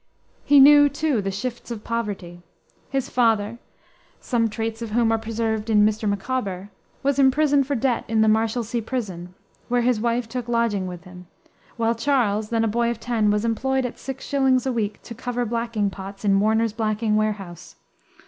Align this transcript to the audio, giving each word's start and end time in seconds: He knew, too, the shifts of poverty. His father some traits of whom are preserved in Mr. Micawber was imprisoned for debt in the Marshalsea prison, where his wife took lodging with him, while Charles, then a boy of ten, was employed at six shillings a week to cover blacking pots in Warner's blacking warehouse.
He 0.43 0.59
knew, 0.59 0.89
too, 0.89 1.21
the 1.21 1.29
shifts 1.29 1.69
of 1.69 1.83
poverty. 1.83 2.41
His 2.89 3.07
father 3.07 3.59
some 4.19 4.49
traits 4.49 4.81
of 4.81 4.89
whom 4.89 5.11
are 5.11 5.19
preserved 5.19 5.69
in 5.69 5.85
Mr. 5.85 6.09
Micawber 6.09 6.71
was 7.03 7.19
imprisoned 7.19 7.67
for 7.67 7.75
debt 7.75 8.05
in 8.07 8.21
the 8.21 8.27
Marshalsea 8.27 8.81
prison, 8.81 9.35
where 9.67 9.81
his 9.83 10.01
wife 10.01 10.27
took 10.27 10.47
lodging 10.49 10.87
with 10.87 11.03
him, 11.03 11.27
while 11.77 11.93
Charles, 11.93 12.49
then 12.49 12.63
a 12.63 12.67
boy 12.67 12.89
of 12.89 12.99
ten, 12.99 13.29
was 13.29 13.45
employed 13.45 13.85
at 13.85 13.99
six 13.99 14.25
shillings 14.25 14.65
a 14.65 14.73
week 14.73 14.99
to 15.03 15.13
cover 15.13 15.45
blacking 15.45 15.91
pots 15.91 16.25
in 16.25 16.39
Warner's 16.39 16.73
blacking 16.73 17.15
warehouse. 17.15 17.75